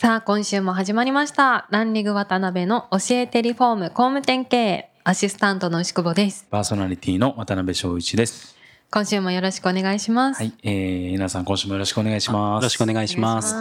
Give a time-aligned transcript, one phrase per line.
[0.00, 8.56] さあ今週も始まりましたランリング渡辺の教えてリフォーム工務店経営アシスタントの牛久保ですパーソナリティの渡辺翔一です。
[8.92, 12.62] 今週もよろしくお願いしますはい、えー、稲田さん今週もよろしくお願いします。
[12.62, 13.56] よろしくお願いします。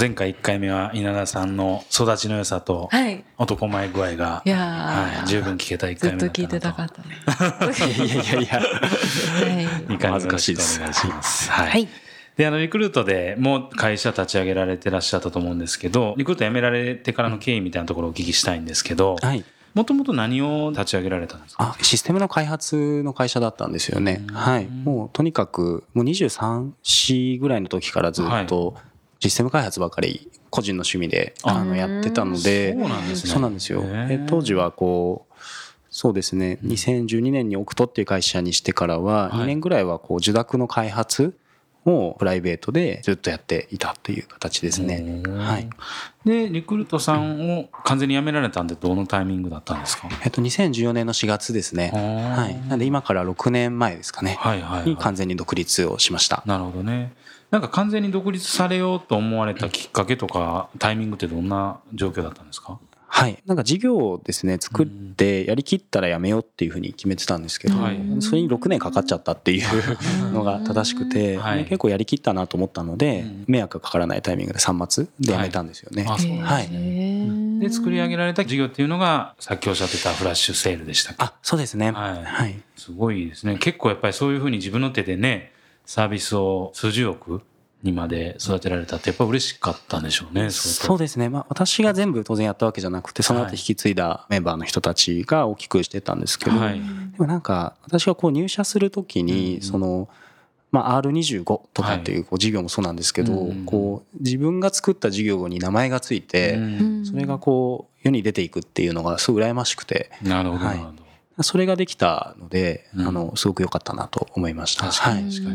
[0.00, 8.60] 前回1回目は稲田さんの育ちの良さとはい男前具合が、いやーはい、十分聞けた1ずっと回目だった聞いてたかなったねいや いやいやいや。
[8.60, 11.50] はい2回目恥ずかしいですよろしくお願いします。
[11.50, 11.68] はい。
[11.68, 12.09] はい
[12.40, 19.44] で、あの、リクルートでもう会社立ち上げられてらっしゃったと思うんですけど、リクルート辞められてからの経緯みたいなところをお聞きしたいんですけど、はい。
[19.74, 21.76] もともと何を立ち上げられたんですか？
[21.78, 24.24] あ、システムの開発の会社だったんですよね。
[24.32, 24.64] はい。
[24.64, 28.74] もうとにかく、もう23、4ぐらいの時からずっと、
[29.18, 33.32] システム開発ばかり個人の趣味でああのやってたので、そうなんですね。
[33.34, 33.82] そうなんですよ。
[33.84, 35.34] え当時はこう、
[35.90, 41.36] そうですね、2012年にオクトっていう会社にしてからは、はい2年ぐらいはこう受託の開発
[41.86, 45.22] をプライベートでずっとやっていたという形ですね。
[45.24, 45.70] うんはい。
[46.24, 50.08] で、リクルートさんを完全に辞められたんで、どのタイミングだったんですか？
[50.22, 51.90] えっと、2014年の4月ですね。
[51.94, 52.68] ははい。
[52.68, 54.36] なんで今から6年前ですかね。
[54.38, 55.02] はいはい、にはい。
[55.02, 56.42] 完全に独立をしました。
[56.46, 57.12] なるほどね。
[57.50, 62.78] なんか完全に独立されようと思われたきっかけとか、タイミングってどんな状況だったんですか？
[63.12, 63.42] はい。
[63.44, 67.98] なんか事業をですね、作ってやりきったらやめようっていうふうに決めてたんですけど、はい。
[68.20, 71.64] それに6年かかっちゃったっていうのが正しくて、はい。
[71.64, 73.44] 結構やりきったなと思ったので、うん。
[73.48, 76.06] 迷惑がかからないタイミングで3末でやめたんですよね。
[77.60, 81.24] で作り上げられた事業っていうのが、さっきおっしゃってたフラッシュセールでしたっけ？
[81.24, 81.90] あ、そうですね。
[81.90, 82.24] はい。
[82.24, 82.62] はい。
[82.76, 83.58] すごいですね。
[83.58, 85.52] 結構やっぱりそういうふうに自分の手でね、
[85.84, 87.42] サービスを数十億
[87.82, 90.50] にまで育てられたってやっぱ嬉しかったんでしょうね。
[90.50, 91.28] そうですね。
[91.28, 96.74] まあ私が全部当然やったわけじゃなくて、その後引き継いだメンバーの人たちが大きくしてたんですけど、はい。
[96.74, 96.80] で
[97.18, 100.08] もなんか私がこう入社するときうんにその、
[100.72, 111.09] まあ、R25 とかっていうこう事業もそうなんですけど、うんこう自分が作った事業に名前がついて、うんそれがこう世に出ていくっていうのがすごい羨ましくてなるほど、なはいるほど。
[111.42, 114.88] それができたので、うんあのすごく良かったなと思いました。
[114.88, 115.50] 確かにはい確か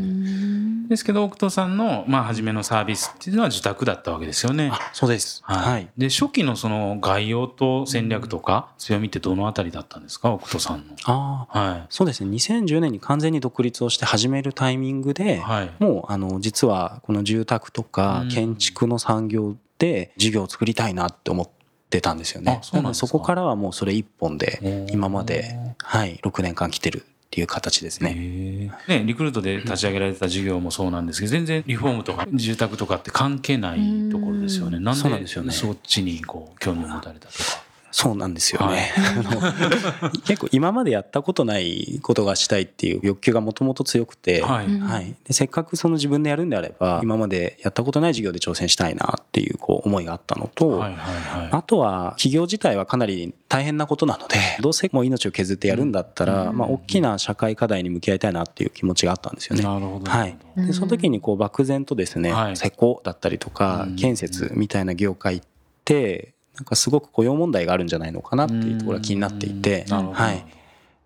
[0.88, 4.70] ですけど、奥戸さんの、まあ、初めのサービスっていうのは受託だったわけですよね。
[4.72, 5.42] あそうです。
[5.44, 5.88] はい。
[5.96, 10.94] で、初期のその概要と戦略とか強みってどのあたりだったんですか、奥戸さんの。
[11.04, 15.38] ああはそうですね2010年に完全に独立をして始めるタイミングで、い。
[15.40, 15.70] はい。
[15.78, 21.55] もうあの実はこの住宅とかうん建築の産業で事業を作りたいなって思って
[22.00, 22.94] たんですよねあ。
[22.94, 28.14] そこからはもうそれ一本で今まではい6年間来てるっていう形ですね。
[28.14, 34.78] ねね、リクルートで立ち上げられてた事業もそうなんですけど、全然リフォームとか住宅とかって関係ないところですよね。
[34.78, 37.65] うんなんでですよねそっちにこう興味を持たれたとか。
[37.90, 38.92] そうなんですよね。
[38.96, 44.66] あの 結構今までやったことないことがしたいっていう欲求がもともと強くて、はい。
[44.66, 44.80] うん。
[44.80, 51.48] はい、でせっかくその自分でやるんであれば今までやったことない事業で挑戦したいなっていうこう思いがあったのと、はいはいはい。
[51.52, 59.62] あとは企業自体はかなり大変なことなのでどうせもう命を削ってやるんだったら、まあ、大きな社会課題に向き合いたいなっていう気持ちがあったんですよね。
[59.62, 60.10] なるほど。
[60.10, 62.56] はい、でその時にこう漠然とですね、はい。
[62.56, 63.96] 施工だったりとかうん。
[63.96, 65.40] 建設みたいな業界っ
[65.84, 69.84] てなんかすごく雇用問題があるんじゃないのかなっていうところが気になっていて。
[69.88, 70.44] はい。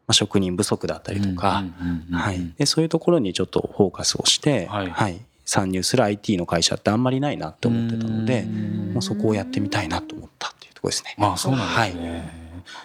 [0.07, 1.63] まあ、職人不足だったりとか、
[2.11, 4.91] はい、でそういうところにちょっとフォーカスをして、はい。
[4.91, 8.93] はい、参入する IT の会社ってあんまりないなって思ってたので、うん。
[8.95, 11.15] もうそこをやってみたいなと思ったっていうところですね。
[11.17, 12.41] まあそうなんですね。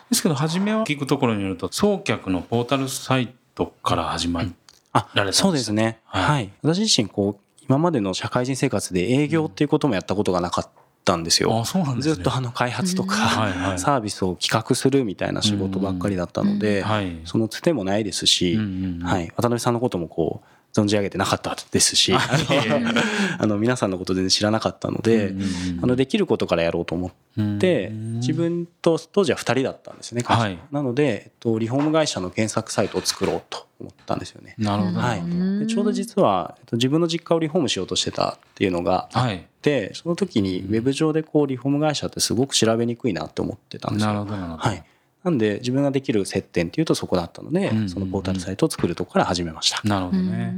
[0.10, 4.44] ですけど、初めは聞くところによると、送客のポータルサイトから始ま
[5.16, 6.24] られたそうですね、はい。
[6.24, 6.52] はい。
[6.62, 10.70] 私自身こう今までの社会人生活で営業っていうこともやったことがなかった
[11.16, 11.60] んですよ。
[11.60, 12.16] あそうなんですね。
[12.16, 17.22] ずっとあの開発とか、はいはいサービスを企画するみたいな仕事ばっかりだったので、はい。
[17.26, 22.20] そのつてもないですし、うんうんうんはい、渡辺さんのこともこう存じ上げてなかったですし、あ
[23.48, 25.34] の皆さんのこと全然知らなかったので、
[25.82, 34.56] あのできることからやろうと思って、自分と当時は2人だったんですね、はいなので、えっと、リフォーム会社の検索サイトを作ろうと思ったんですよね。
[34.58, 35.00] なるほど。
[35.00, 39.48] はいうんでちょうど実はえっと自分の実家をリフォームしようとしてたっていうのがあっはい。
[39.62, 44.14] てその時にウェブ上でこうリフォーム会社ってすごく調べにくいなって思ってたんですよ。
[44.14, 44.36] なるほど。
[44.36, 44.84] はい、
[45.26, 47.90] なんで自分ができる接点っていうとそこだったので、うんうんうん。
[47.90, 49.82] そのポータルサイトを作るとこから始めました。
[49.84, 50.56] なるほどね。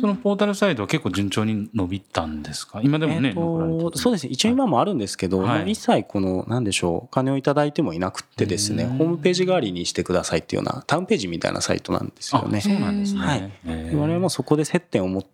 [0.00, 2.80] そのポータルサイトは結構順調に伸びたんですか？
[2.82, 4.32] 今でもね、えーそうですね。
[4.32, 5.70] 一応今もあるんですけど、はい。
[5.72, 8.96] 一切この何でしょうお金をいただいてもいなくってですねうん。
[8.98, 12.58] ホームページ代わりにしてくださいっていうようなタウンページみたいなサイトなんですよね。
[12.58, 12.60] あ。
[12.60, 13.20] そうなんですね。
[13.20, 13.50] はい。
[13.64, 15.28] 我々もそこで接点を持って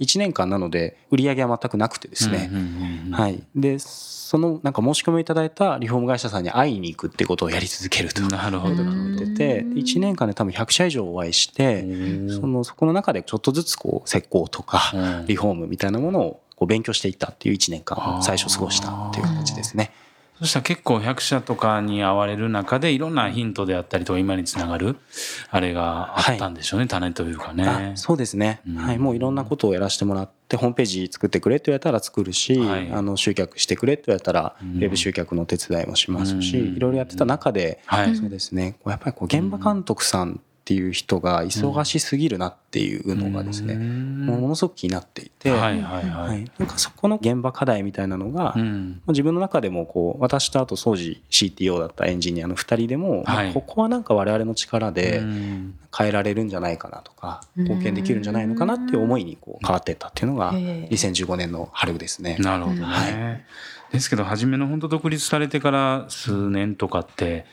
[0.00, 3.12] 1年間なので売り上げは全くなくてですね、うんうんうんうん。
[3.12, 8.74] はい、でそのなんか申し込みをいただいたリフォーム会社さんに会いに行くってことをやり続けるとなるほど。
[8.74, 8.76] っ
[9.18, 11.82] てて1年間で多分100社以上お会いして
[12.28, 15.26] そのそこの中でちょっとずつこう施工とかうん。
[15.26, 19.92] リフォームみたいなものをこう勉強していったっていう1年間最初過ごしたっていう形ですね。
[20.40, 24.96] そしたら結構100社とかに会われる中でいろんなヒントであったりとか今につながる
[25.50, 27.68] あれがあったんでしょうね、種というかね。
[27.68, 28.76] あそうですね、うん。
[28.76, 32.90] はい、もういろんなことをやらせてもらってホームページ作ってくれって言われたら作るし、はい。
[32.90, 34.78] あの集客してくれって言われたらウうん。
[34.78, 36.76] ェブ集客の手伝いもしますし、うん。
[36.76, 38.16] いろいろやってた中で、はい。
[38.16, 38.76] そうですね。
[38.82, 40.40] こうやっぱりこう現場監督さん
[40.70, 46.22] っていう人が忙しすぎるなっていうのがですね、ものすごく気になっていて、はいはいは。
[46.22, 46.42] はい。
[46.42, 49.02] い、なんかそこの現場課題みたいなのが、うん。
[49.08, 53.46] 自分の中でもこう私とあと当時 CTO だったエンジニアの2人でも、はい。
[53.46, 55.74] まあここはなんか我々の力でうん。
[55.92, 60.88] 変えられるんじゃないかなとか貢献できるんじゃないのかなっていう思いにこう変わっていったっていうのがへえ。
[60.88, 62.36] 2015年の春ですね。
[62.38, 62.82] なるほどね。
[62.84, 63.44] はい。
[63.92, 67.44] ですけど初めの本当独立されてから数年とかって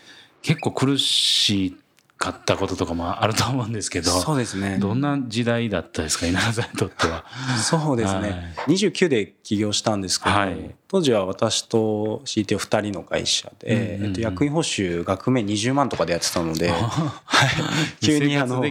[0.43, 1.75] 結構苦し
[2.17, 4.77] かったこととかもあると思うんですけどそうですね。
[4.79, 7.25] どんな時代だったですか稲田さんにとっては。
[7.61, 8.55] そうですね。
[8.67, 17.49] 29で起業したんですけど、はい当時は私と CTO2 人の会社で、えっと、役員報酬額面20万とかでやってたので、はい、
[18.01, 18.63] 急にあの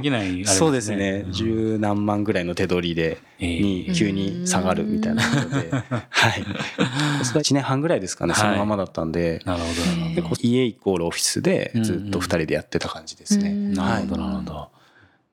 [0.46, 1.24] そうですね。
[1.26, 1.32] うん。
[1.32, 3.60] 十何万ぐらいの手取りで、ええ。
[3.60, 6.44] に急に下がるみたいなことで、はい、
[7.22, 8.40] それは1年半ぐらいですかね、はい。
[8.40, 9.42] そのままだったんで。
[9.44, 9.62] なる
[10.22, 13.50] ほど家イコールオフィスでずっと2人でやってた感じですね。
[13.50, 14.75] なるほど、なるほど。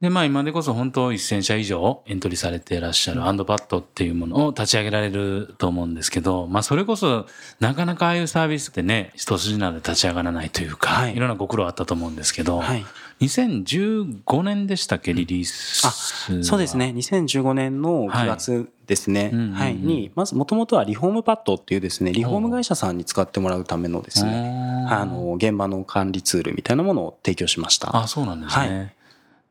[0.03, 7.25] で、まあ今でこそ本当1000社以上エントリーされていらっしゃるアンドパッドっていうものを立ち上げられると思うんですけど、まあそれこそ
[7.61, 11.15] なかなかああいうサービスってね、一筋縄で立ち上がらないというか、はい。
[11.15, 12.85] い、ろんなご苦労あったと思うんですけど、はい。
[13.21, 15.88] 2015年でしたっけ、リリース。
[15.88, 16.75] あそうです。
[16.75, 16.91] ね。
[16.94, 27.95] 2015年の9月ですね、うんうんうんはい、にまずもともとはリフォームパッドっていうですねリフォーム会社さんに使ってもらうためのですねあの現場の管理ツールみたいなものを提供しました。
[27.95, 28.77] あ、そうなんですね。
[28.77, 28.83] は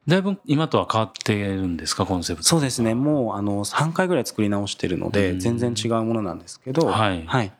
[0.08, 2.46] だいぶ今とは変わってるんですか、コンセプト。
[2.48, 7.52] そうですねもうあの3回ぐらい作り直してるのうんで全然違うものなんですけど、はいはい、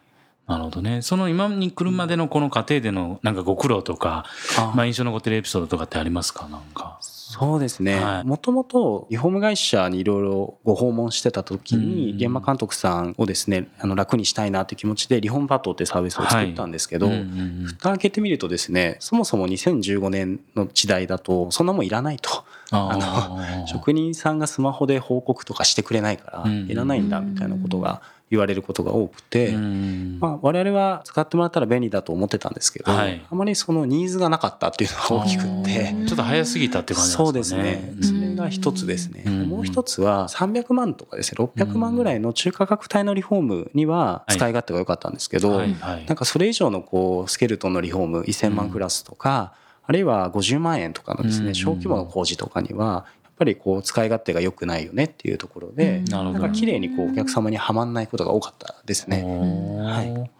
[0.49, 1.03] なるほどね。
[1.03, 4.25] その今に来るまでのこの過程でのなんかご苦労とか、
[4.59, 6.99] あまあ印象に残ってるエピソードとかってありますかなんか？
[7.33, 7.99] そうですね。
[7.99, 8.25] はい。
[8.25, 17.23] もともとリフォーム会社にいろいろご訪問してた時にうん現場監督さんをですねあの楽にしたいなっていう気持ちでリフォームパッドってサービスを作ったんですけど、うんうんう
[17.63, 17.67] ん。
[17.69, 22.45] 蓋開けてみるとですねそもそも2015年の時代だとそんなもんいらないと。
[22.75, 26.71] あの職人さんがスマホで報告とかしてくれないからうん。
[26.71, 28.03] いらないんだみたいなことが
[28.33, 30.19] 言われることが多くて、うん。
[30.19, 33.23] まあ、我々は使ってもらったら便利だと思ってたんですけど、はい。
[33.31, 35.95] あまりそのニーズがなかったっていうのが大きくって。
[36.07, 37.95] ちょっと早すぎたっていう感じそなんでかうですすねね。。
[38.01, 39.25] それが一つですね。
[39.27, 39.43] うん。
[39.49, 45.67] もう一つは300万とかですね、600万ぐらいの中価格帯のリフォームには使い勝手が良かったんですけど、な
[46.01, 49.53] んかそれ以上のこうスケルトンのリフォーム1000万クラスとか、
[49.85, 51.47] あるいは50万円とかのですうん。
[51.49, 53.05] ね小規模の工事とかには
[53.37, 56.39] ぱりこう使い勝手が良くないよねっていうところで、なるほど。
[56.39, 59.23] なんか綺麗にこうお客様にはまんないことが多かったですね。
[59.23, 60.31] はい。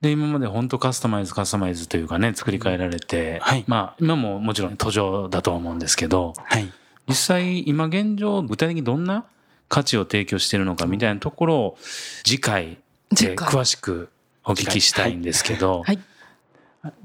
[0.00, 3.64] で今まで本当カスタマイズカスタマイズというかね作り変えられて、はい。
[3.66, 6.72] まあ今ももちろん途上だとは思うんですけどはい。
[7.08, 9.24] 実際今現状具体的にどんな
[9.68, 11.78] 価値を提供しているのかみたいなところを
[12.24, 12.78] 次回
[13.10, 14.08] で詳しく
[14.44, 15.98] お聞きしたいんですけど、はい。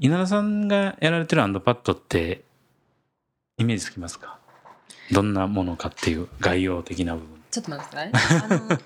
[0.00, 2.44] 稲田さんがやられてるアンドパッドって
[3.58, 4.38] イメージつきますか？
[5.12, 7.36] どんなものかっていう概要的な部分。
[7.50, 8.42] ちょっと待ってください。
[8.44, 8.78] あの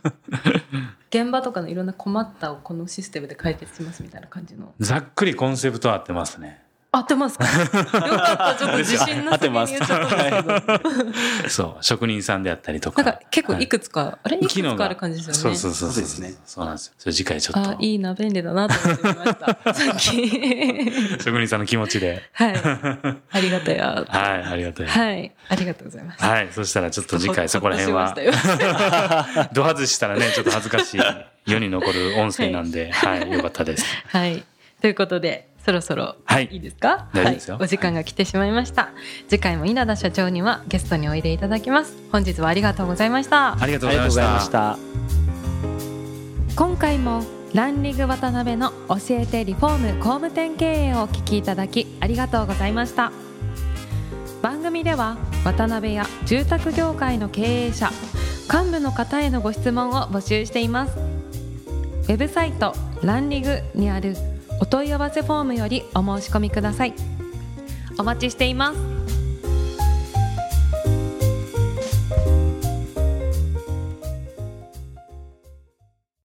[1.11, 4.75] 現場とかのいろんな困ったをこのシステムで解決しますみたいな感じの。
[4.79, 6.63] ざっくりコンセプトは合ってますね。
[6.93, 7.45] 合ってますか？
[7.45, 8.57] よかった。
[8.59, 11.03] ちょっと自信なさげに言っちゃったんです
[11.43, 11.49] けど。
[11.49, 13.03] そう、職人さんであったりとか。
[13.03, 14.39] なんか結構いくつか、あれ？
[14.39, 15.57] いく機能がつかある感じですよね。
[15.57, 16.95] そうそうそうそうですねそうなんですよ。
[16.99, 19.75] それ次回ちょっとあ、いいな、便利だなと思ってみました。
[19.75, 21.23] さっき。
[21.23, 22.23] 職人さんの気持ちで。
[22.33, 22.55] はい。
[23.31, 24.05] ありがたや。
[24.09, 24.87] はい、ありがとう。
[24.87, 25.33] はい。
[25.49, 26.25] ありがとうございます。
[26.25, 28.65] はい、そしたらちょっと次回そこら辺はほっとしました
[29.43, 31.01] よ ド外したらねちょっと恥ずかしい
[31.47, 33.85] 世に残る音声なんで、はい、よかったです。
[34.09, 34.43] はい。
[34.81, 37.09] ということで、そろそろはいいいですか？
[37.15, 37.65] 大丈夫ですよはい。
[37.65, 38.91] お時間が来てしまいました。
[39.29, 41.97] 次回も稲田社長にはゲストにおいでいただきます。
[42.11, 43.57] 本日はありがとうございました。
[43.61, 44.45] ありがとうございまし。
[44.45, 44.79] したた。
[46.57, 47.23] 今回も
[47.55, 53.13] ランリグ渡辺の教えてリフォーム工務店経営をお聞きいただきありがとうございました
[54.43, 57.91] 番組では渡辺や住宅業界の経営者
[58.53, 62.73] 幹部の方へのご質問を募集していますウェブサイト
[63.03, 64.15] ランリグにある
[64.61, 66.95] お問い合わせフォームよりお申し込みください。
[67.99, 69.00] お待ちしています。